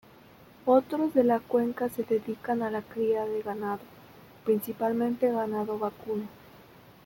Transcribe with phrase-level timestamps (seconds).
[0.65, 3.81] Otros de la cuenca se dedican a la cría de ganado,
[4.45, 6.25] principalmente ganado vacuno.